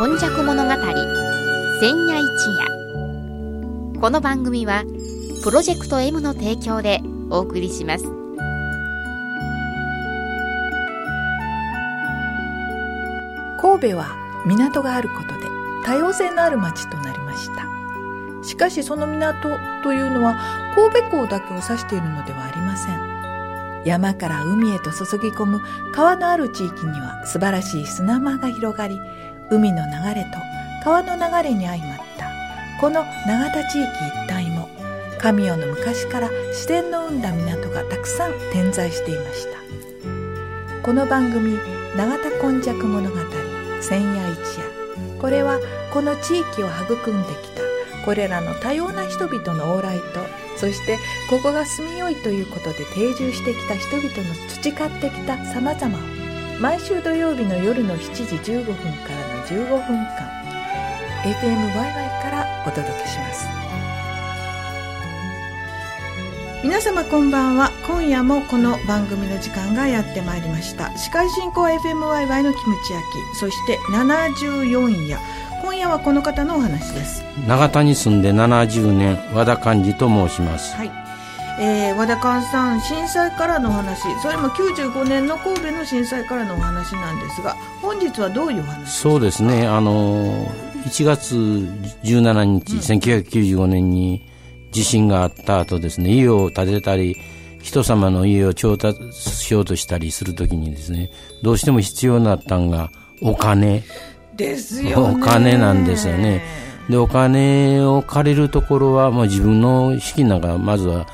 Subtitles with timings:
[0.00, 0.70] 今昔物語
[1.78, 4.00] 千夜一夜。
[4.00, 4.84] この番組は
[5.44, 8.04] プロジェクト M の提供でお送りします。
[13.60, 15.46] 神戸は港があることで
[15.84, 17.66] 多様性のある町となりました。
[18.42, 19.50] しかしその港
[19.82, 20.38] というのは
[20.76, 23.10] 神戸港だけを指しているのではありません。
[23.84, 25.60] 山から海へと注ぎ込む
[25.92, 28.98] 川のある地域には素晴らしい砂間が広がり
[29.50, 30.38] 海の流れと
[30.84, 32.30] 川の流れに相まった。
[32.80, 34.66] この永田地域一帯も
[35.18, 39.60] 神代の昔から自然の生んだ港がたくさん点在していました。
[40.82, 41.58] この番組
[41.94, 43.16] 「永田今昔物語
[43.82, 44.64] 千夜一夜」
[45.20, 45.58] これは
[45.92, 47.60] この地域を育んできた
[48.06, 50.20] これらの多様な人々の往来と
[50.56, 50.98] そして
[51.28, 56.00] ここが住みよいということで定住してきた人々の培ってきたさまざまを
[56.60, 60.30] 毎週土曜日の夜の7時15分から15分間
[61.24, 63.48] FMYY からお届けします。
[66.62, 67.72] 皆様こんばんは。
[67.84, 70.96] 今夜もこの番組の時間がやってまいりました。
[70.96, 75.18] 司会進行 FMYY のキムチ焼きそして74夜。
[75.62, 77.24] 今夜はこの方のお話です。
[77.48, 80.76] 長田に住んで70年和田寛治と申します。
[80.76, 80.92] はい、
[81.62, 84.00] えー、和田寛さん震災からのお話。
[84.22, 89.10] それも95年の神戸の震災からのお話なんですが本日はどういうお話ですか？
[89.10, 89.66] そうですね。
[89.66, 90.46] あの
[90.86, 91.36] 1月
[92.02, 94.26] 17日、うん、1995年に
[94.72, 97.16] 地震があった後ですね家を建てたり
[97.60, 101.10] 人様の家を調達しようとしたりするときにですね
[101.42, 103.82] どうしても必要になったんがお金。
[104.34, 106.42] ですよお金なんですよね。
[106.88, 111.06] で、お金を借りるところは、まあ、自分の資金なんかまずは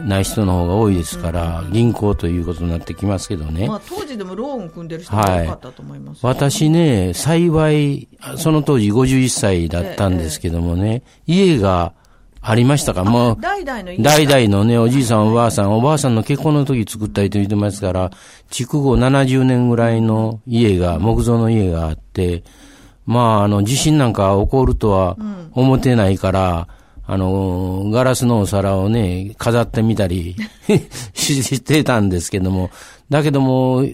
[0.00, 3.68] ない人の方が多いですから、うん、銀行ということになってきますけどね。
[3.68, 11.92] まあ、当時でもローン組んでる人が多かったと思います、はい、私ね、幸い、その当時51歳だったんですけどもね、ええ、家が
[12.40, 13.04] ありましたか？
[13.04, 18.10] もう、代々の代々のね、おじいさん、おばあさん、おばあさんの結婚の時作ったりと言ってますから、
[18.50, 22.42] 築後70年ぐらいの家が、木造の家があって、
[23.06, 25.16] まあ、あの、地震なんか起こるとは
[25.52, 30.36] 思ってないから、うん、あの、ガラスのお皿をね、飾ってみたり
[31.14, 32.70] してたんですけども、
[33.10, 33.84] だけども、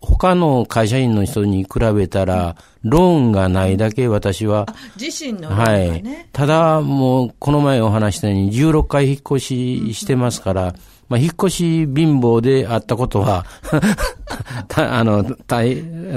[0.00, 4.66] 他の会社員の人に比べたら、ローンがないだけ私は、
[5.00, 6.02] 自身の、ね、はい。
[6.32, 10.74] ただ、もう、この前お話したように、16回引っ越ししてますから、
[11.08, 13.46] まあ、引っ越し貧乏であったことは
[14.74, 15.24] あの、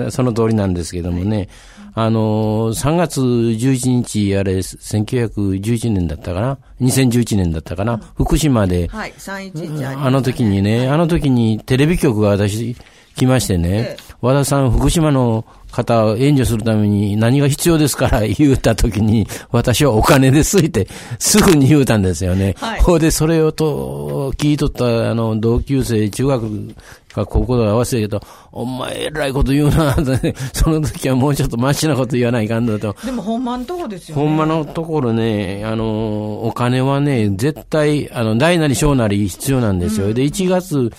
[0.09, 1.47] その通りなんですけどもね、
[1.93, 12.75] あの、3月11日、あれ、1911年だったかな ?2011 年だったかな、うん、福島で、はい、311ああの時にね、あの時にテレビ局が私、
[13.15, 20.87] 来ましてね、ええ、和田さん、福島の方を援助するために何が必要ですから言うたときに、私はお金ですって、
[21.19, 22.55] すぐに言うたんですよね。
[22.57, 22.81] はい。
[22.81, 26.75] ほで、それをと、聞いとったあの、同級生、中学
[27.13, 28.21] か高校とか合わせてけど、
[28.51, 29.95] お前、えらいこと言うな、
[30.53, 32.95] その時はもうちょっとマシなこと言わないかんだと。
[33.05, 34.21] でも、ほんまのとこですよね。
[34.23, 40.07] ほんまのところね、あの、お金はね、絶対、あの、大なり小なり必要なんですよ。
[40.07, 40.91] うん、で、1月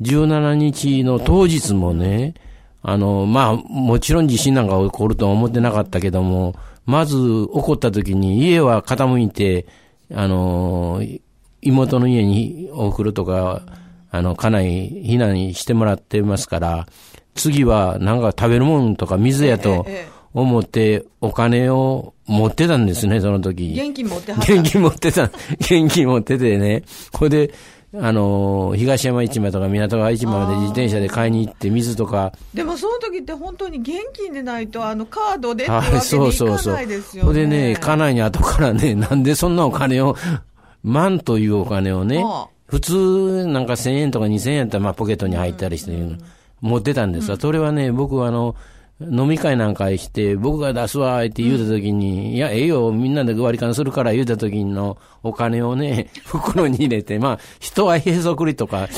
[0.00, 2.34] 17日の当日もね、
[2.82, 6.54] あの、まあ、もちろん地震なんか起こるとは思ってなかったけども、
[6.86, 9.66] まず起こった時に家は傾いて、
[10.12, 11.02] あの、
[11.62, 13.62] 妹の家に送るとか、
[14.10, 16.86] あの、家内避難してもらってますから、
[17.34, 19.86] 次はなんか食べるもんとか水やと
[20.34, 23.74] 思ってお金を持ってたんですね、その時。
[23.76, 25.24] 現金持って現金持ってた。
[25.58, 26.82] 現金持っててね。
[27.12, 27.54] これで、
[28.00, 32.32] あの、東山市場とか港川市場まで自転車で買いに行って水とか。
[32.52, 36.32] でもその時って本当に現金でないと、あの、カードでってわけにいかないですよね。
[36.32, 37.24] そうそうそう。
[37.24, 40.16] ほでね、家内に後からね、 なんでそんなお金を、
[40.82, 42.24] 万というお金をね、
[42.66, 45.92] 普通なんか1000円とか2000円やったらまあポケットに入ったりして、
[46.60, 48.56] 持ってたんですが、それはね、僕はあの、
[49.00, 58.88] 飲み会なんかして、僕が出すわって言うたときに、うん、いや、ええよ、みんなで割り勘するから言うたときのお金をね、 袋に入れて、まあ、人はへそくりとか、は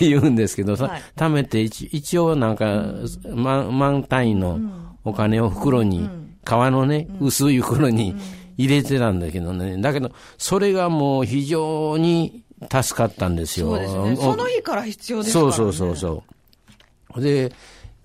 [0.00, 2.86] い、言うんですけどさ、はい、貯めて一、一応なんか、
[3.34, 4.58] 万、万単位の
[5.04, 8.16] お金を袋に、うん、革のね、薄い袋に
[8.58, 9.76] 入れてたんだけどね。
[9.80, 13.68] だけど、それがもう非常に助かったんですよ。
[13.68, 14.16] そうですね。
[14.16, 16.24] その日から必要ですから、ね、そうそうそうそ
[17.16, 17.20] う。
[17.22, 17.52] で、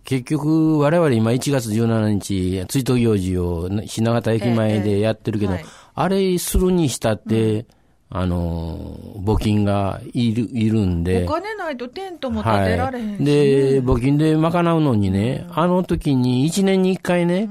[0.03, 7.65] 結局、我々今1月17日、追悼行事を品形駅前でやってるけど、ええはい、あれするにしたって、うん、
[8.09, 11.25] あの、募金がいる、いるんで。
[11.25, 17.50] お金ないとテントも建てられへんし、ねはい、で、募金で賄うのにね、うん、あの時に1年に1回ね、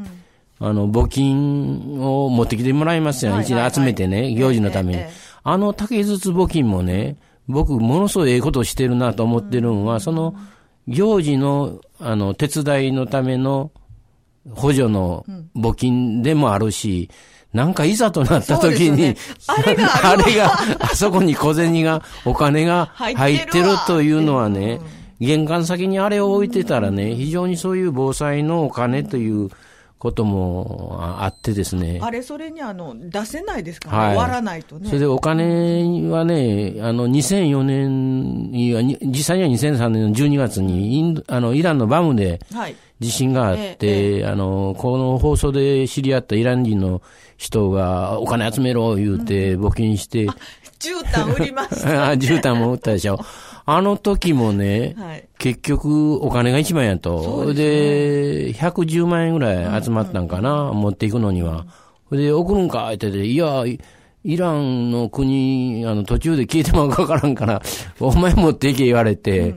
[0.59, 3.41] あの、募金を持ってきてもらいますよ。
[3.41, 5.03] 一年集めてね、行事のために。
[5.43, 7.17] あの竹筒募金もね、
[7.49, 10.35] 僕、ものすごいええことしてるなと思ってるのは、その、
[10.91, 13.71] 行事の、あの、手伝いのための
[14.51, 15.25] 補助の
[15.57, 17.09] 募金でもあるし、
[17.53, 19.17] なんかいざとなった時に、ね、
[19.47, 24.81] あれが あれが、あそこに小銭が、お金が入ってるというのはね、
[25.21, 29.49] 玄関先にあれを置いてたらね、非常にそういう防災のお金という
[30.01, 31.99] こともあってですね。
[32.01, 34.89] あれ、それにあの、出せないですか、ね、はい、終わらないとね。
[34.89, 42.41] それでお金はね、あの、2004年には、実際には2003年の12月にインあの、イランのバムで
[42.99, 47.03] 地震があって、ええ、あの、この放送で知り合ったイラン人の
[47.37, 52.27] 人がお金集めろ言うて募金して、うん、絨毯売りました、 ね。
[52.27, 53.21] 絨毯も売ったでしょ。
[53.67, 57.53] あの時もね、はい、結局お金が一番やと。
[57.55, 61.67] で、ね、110万円ぐらい集まったんかな、うんうん、持っていくのには。
[62.11, 63.65] で、送るんかってて、いや、
[64.25, 67.63] イランの国、あの、途中で消えてもわからんから、
[68.01, 69.57] お前持っていけ言われて、うん、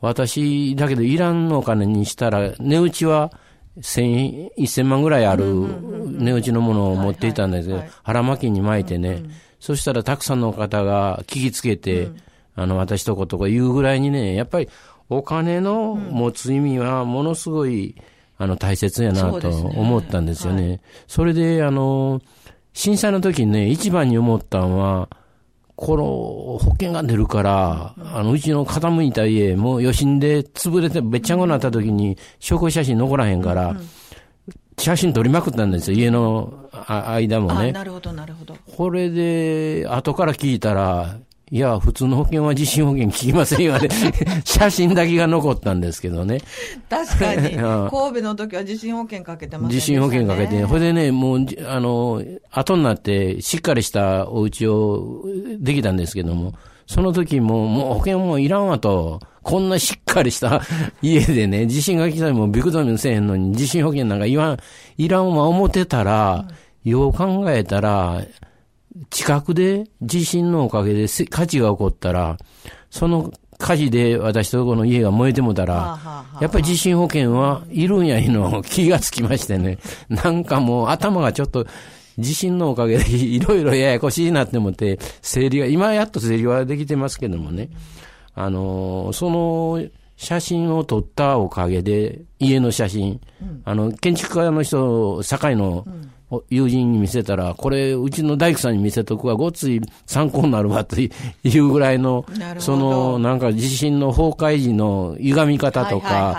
[0.00, 3.32] 私、だけどイランのお金にしたら、値打ちは、
[3.80, 5.44] 千、一千万ぐらいある
[6.18, 9.24] 値打ちのものを持っていたんですけど、腹巻きに巻いてね、
[9.58, 12.08] そしたらたくさんの方が聞きつけて、
[12.54, 14.68] あの、私とことか言うぐらいにね、やっぱり
[15.08, 17.94] お金の持つ意味はものすごい、
[18.36, 20.80] あの、大切やなと思ったんですよね。
[21.06, 22.20] それで、あの、
[22.72, 25.08] 震災の時にね、一番に思ったのは、
[25.76, 26.04] この
[26.58, 33.76] 保険が出るから、あの、うちの傾いた家、もう余震で潰れてべっちゃんこになった時に、証拠写真残らへんから、
[34.78, 37.72] 写真撮りまくったんですよ、家の間もね。
[37.72, 38.56] なるほど、なるほど。
[38.76, 41.16] これで、後から聞いたら、
[41.54, 43.88] いや、普通の保険は地震保険聞きませんよね。
[44.44, 46.40] 写真だけが残ったんですけどね。
[46.90, 47.50] 確かに。
[47.54, 49.78] 神戸の時は地震保険かけてますね。
[49.78, 52.20] 地震保険かけて、ほ、れでね、もう、あの、
[52.50, 55.22] 後になってしっかりしたお家を
[55.60, 56.54] できたんですけども、
[56.88, 60.60] その時も、もう保険もいらんわと、こんなしっかりした
[61.02, 64.58] 家でね、地震が来たらもビクトミせえへんのに、地震保険なんか言わん、
[64.98, 66.46] いらんわ思ってたら、
[66.84, 68.22] うん、よう考えたら、
[69.10, 72.36] 近くで地震のおかげで火事が起こったら、
[72.90, 75.98] その火事で私とこの家が燃えてもたら、
[76.40, 79.78] やっぱり地震保険はいるんやいの気がつきましてね。
[80.08, 81.66] なんかもう頭がちょっと
[82.18, 87.70] 地震のおかげでいろいろややこしいなって思って、整理が、今やっと整理はできてますけどもね。
[88.34, 89.84] あの、その
[90.16, 93.20] 写真を撮ったおかげで、家の写真、
[93.64, 95.86] あの、建築家の人、堺の、
[96.50, 101.10] 友人に見せたら、これ、うちの大工さんに見せとくわ、ごっつい参考になるわとい
[101.58, 102.24] うぐらいの、
[102.58, 106.36] その、なんか地震の崩壊時の歪み方とか、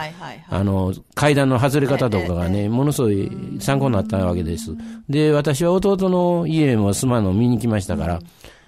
[0.49, 3.29] あの、階段の外れ方とかがね、ものすごい
[3.59, 4.75] 参考になったわけです。
[5.09, 8.19] で、私は弟の家も住まの見に来ましたから、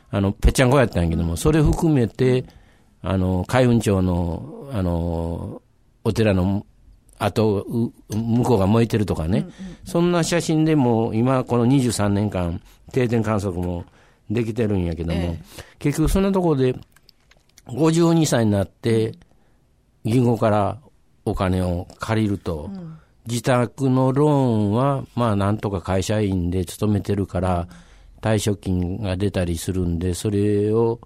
[0.09, 2.45] あの、ぺっちゃんこやったんやけども、それ含めて、
[3.01, 5.61] あの、海運町の、あの、
[6.03, 6.65] お寺の
[7.19, 7.65] あと、
[8.09, 9.53] 向こうが燃えてるとかね、うんうん、
[9.85, 12.61] そんな写真でも、今この23年間、
[12.91, 13.85] 定点観測も
[14.29, 16.75] できてるんやけども、ええ、結局そんなところで、
[17.67, 19.13] 52歳になって、
[20.05, 20.77] 銀行から
[21.25, 27.67] お金を借りると、うん、自宅のローンは、まあなんとか会社員で勤めてるから、
[28.21, 30.99] 退職金が出たりするんで、それを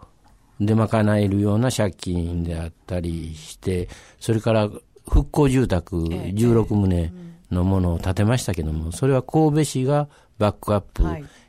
[0.61, 3.89] 出賄えるような借金であったりして、
[4.19, 4.69] それから
[5.09, 7.11] 復興住宅16棟
[7.53, 11.03] のものを建てましたけども、それは神戸市がバックアップ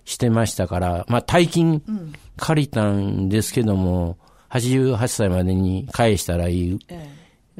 [0.05, 1.83] してましたから、まあ大金
[2.37, 4.17] 借りたんですけども、
[4.51, 6.79] 88歳までに返したらいい、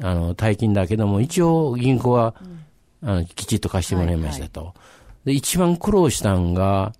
[0.01, 2.35] あの、大金だけども、一応銀行は、
[3.05, 4.73] あのきちっと貸してもらいましたと。
[5.25, 6.93] で、一番苦労したんが、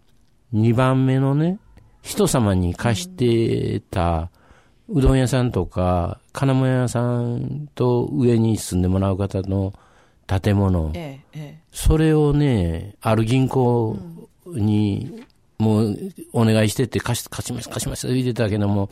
[0.53, 1.59] 2番目のね、
[2.01, 4.42] 人様に貸してた、う
[4.89, 9.73] どん屋さんとか、金物屋さんと上に住んでもらう方の
[10.27, 13.97] 建物、ええ、それをね、ある銀行
[14.45, 15.23] に、
[15.57, 15.97] もう
[16.33, 18.89] お願いしてって貸し、貸します、貸します言ってたけども、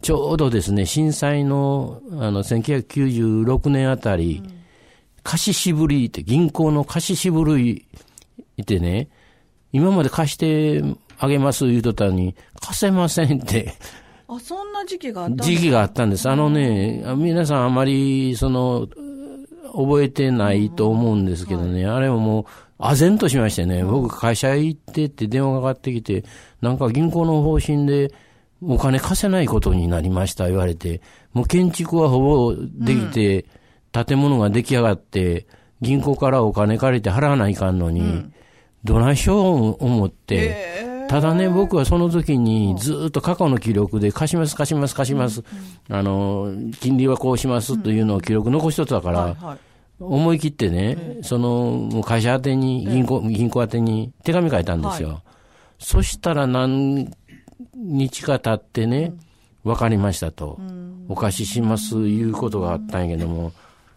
[0.00, 4.54] ちょうどですね、震災の、あの、1996年あたり、うん、
[5.22, 7.86] 貸し渋りって、銀行の貸し渋り
[8.62, 9.08] ってね、
[9.72, 10.82] 今まで貸して
[11.18, 13.74] あげます言うとったのに、貸せませんって
[14.28, 16.28] あ、そんな時期があった時期があったんです。
[16.28, 18.88] あのね、皆さんあまり、その、
[19.74, 22.46] 覚えてないと思うんですけどね、はい、あれもも
[22.78, 26.24] う、唖然としましてね、僕会社行ってって電話がかかってきて、
[26.60, 28.12] なんか銀行の方針で、
[28.62, 31.02] お金貸せないことになりました言われて、
[31.32, 33.46] もう建築はほぼできて、
[33.92, 35.46] 建物が出来上がって、
[35.80, 38.26] 銀行からお金借りて払わないかんのに、
[38.84, 45.42] どないしよう思って、ただね、僕はその時にずっと過去の記録で貸します、貸します、貸します、
[45.88, 49.58] あの、金利はこうしますというのを記録残しとったから、
[50.00, 55.22] 思い切ってね、その会社宛てに、銀行、銀行宛てに手紙書いたんですよ。
[55.78, 57.10] そしたら何
[57.74, 59.14] 日か経ってね、
[59.64, 60.58] 分かりましたと、
[61.08, 63.52] お貸ししますいうことがあったんやけども、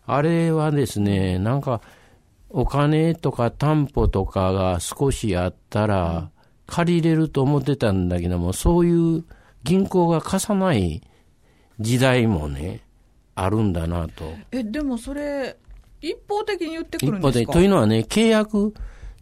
[0.06, 1.82] あれはですね、なんか、
[2.50, 6.30] お金とか担保とかが少しあったら、
[6.68, 9.24] 借りれると思ってたんだけども、そういう
[9.64, 11.02] 銀行が貸さない
[11.80, 12.82] 時代もね、
[13.36, 14.26] あるんだなと。
[14.52, 15.58] え、でもそれ、
[16.02, 17.30] 一方的に言ってくるんですか？
[17.30, 17.54] 一方的。
[17.54, 18.74] というのはね、契約、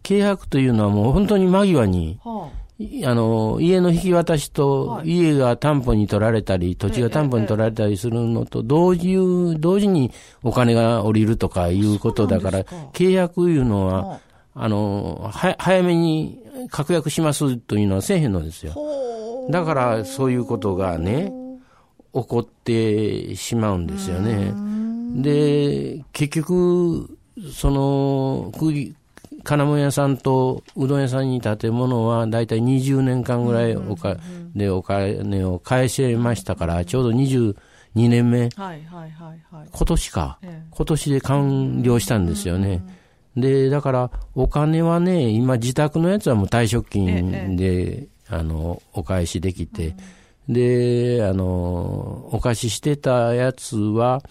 [0.04, 2.66] 契約というのはもう本当に間際に、はあ。
[3.06, 9.16] あの、家の引き渡しと、家が担保に取られたり、土地が担保に取られたりするのと、同時、
[9.60, 10.12] 同時に
[10.44, 14.20] お金が降りるとかいうことだから、契約いうのは、
[14.56, 16.40] あの、は、早めに
[16.72, 18.74] 確約しますというのはせえへんのですよ。
[19.50, 21.32] だから、そういうことがね、
[22.14, 24.54] 起こってしまうんですよね。
[25.22, 27.18] で、結局、
[27.54, 28.52] その、
[29.44, 34.18] 金物屋さんとうどん屋さんに建物は大体20年間ぐらいおか、
[34.56, 37.54] でお金を返せましたから、ちょうど22
[37.96, 42.82] 年目、はいはいはいはい、今年か、ええ、今年で完了したんですよね。
[43.36, 49.96] で、だからお金はね、今自宅のやつはもう退職金で、え、あの、お返しできて、
[50.48, 54.22] で、あの、お貸ししてたやつは、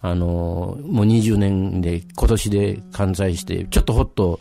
[0.00, 4.40] あの、もう20年で、今年で完済して、ちょっとほっと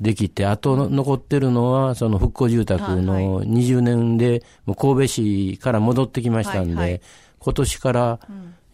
[0.00, 7.00] できて、あと残ってるのは、その復興住宅の20年で、もう神戸市から戻ってきましたんで、
[7.38, 8.20] 今年から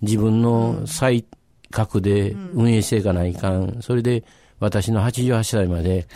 [0.00, 1.26] 自分の再
[1.70, 3.78] 格で運営していかないかん。
[3.80, 4.24] それで、
[4.62, 6.06] 私の88歳まで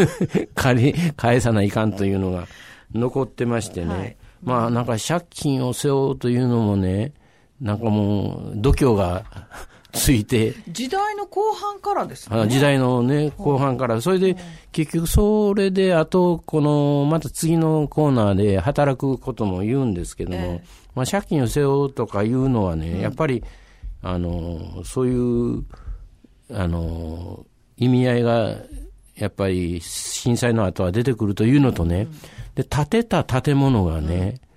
[0.56, 2.46] 借り、返さないかんというのが
[2.94, 4.16] 残ってましてね。
[4.42, 7.12] まあなんか借金を背負うというのもね、
[7.60, 9.24] なんかもう、度胸が
[9.92, 10.54] ついて。
[10.70, 12.48] 時代の後半からですね。
[12.48, 14.00] 時代のね、後半から。
[14.00, 14.34] それで、
[14.72, 23.44] 結局それで、あと、この、また次のコーナーで働くことも言うんですけども、えー、まあ、借金を背負うとかいうのはね、うん、やっぱり、
[24.02, 25.64] あの、そういう、
[26.54, 27.44] あの、
[27.80, 28.54] 意味合いが、
[29.16, 32.10] やっぱり震災の後は出てくるというのとね、うん、
[32.54, 34.50] で、建てた建物がね、うん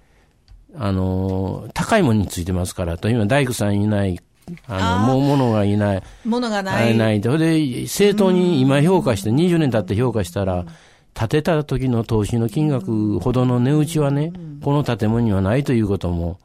[0.75, 4.19] あの、高いものについてますから、と今大工さんいない、
[4.67, 6.03] あの、もう物がいない。
[6.25, 6.97] 物がない。
[6.97, 7.21] ない。
[7.21, 10.65] で、正当に今評価して、20年経って評価したら、
[11.13, 16.39] 建てた時の投資の金額ほどの値打ちはね、この建物にはないということも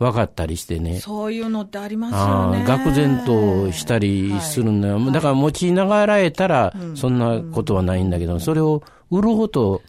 [0.00, 0.98] 分かったりしてね。
[0.98, 2.64] そういうのってありますよね。
[2.66, 4.94] 愕然としたりするんだよ。
[4.96, 9.82] はい、だから持ちながらえたら、そんなことはないんだけど、それを売ろうと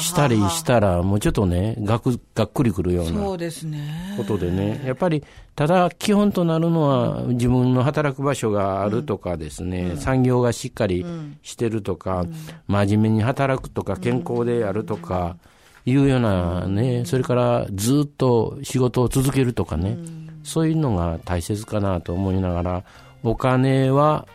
[0.00, 3.20] したりしたら、もうちょっとね、がく、がっくりくるような。
[3.20, 4.14] そうですね。
[4.16, 4.82] ことでね。
[4.84, 5.22] やっぱり、
[5.54, 11.06] ただ基本となるのは、自分の働く場所があるとかですね、うん、産業がしっかり
[11.42, 12.34] してるとか、うん、
[12.66, 15.36] 真面目に働くとか、健康であるとか、
[15.86, 19.98] いうようなね、それからずっと仕事を続けるとかね、
[20.42, 22.84] そういうのが大切かなと思いながら、
[23.22, 24.26] お金は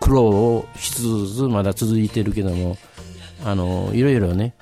[0.00, 2.76] 苦労をしつつまだ続いてるけども、
[3.44, 4.54] あのいろいろね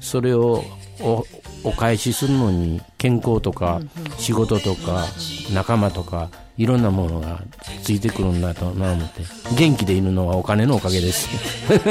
[0.00, 0.64] それを
[1.00, 1.24] お
[1.64, 3.80] お返しするのに健康とか
[4.18, 5.06] 仕事とか
[5.52, 7.42] 仲間とかいろんなものが
[7.82, 9.22] ついてくるんだとな思って。
[9.56, 11.28] 元気でいるのはお金のおかげです。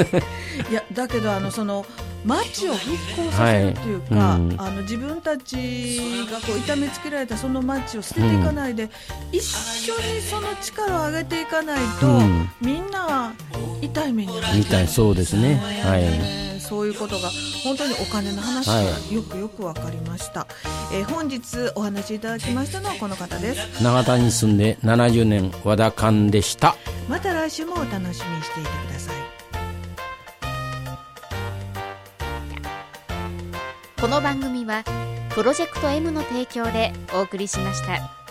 [0.72, 1.86] いやだけどあのその
[2.26, 8.90] 街を復興させるというか、はいうん、あの自分たちがこう痛めつけられたその街を捨てていかないで、うん、
[9.32, 13.34] 一緒にその力を上げていかないと、うん、みんな
[13.82, 15.98] 痛い目に遭痛いそうですね、は
[16.58, 17.30] い、そういうことが
[17.64, 18.82] 本当にお金の話が
[19.14, 20.48] よくよく分かりました、は
[20.92, 23.84] い、えー、本日お話しいただきましたのはこの方です。
[23.84, 26.76] 永田に住んで70年和田勘でした。
[27.08, 29.25] また来週もお楽しみにしていてください
[34.00, 34.84] この番組は
[35.30, 38.25] プロジェクト M の提供でお送りしました。